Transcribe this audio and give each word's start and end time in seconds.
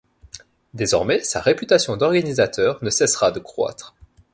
Désormais 0.73 1.21
sa 1.21 1.39
réputation 1.41 1.95
d'organisateur 1.95 2.79
ne 2.83 2.89
cessera 2.89 3.29
de 3.29 3.39
croître. 3.39 3.93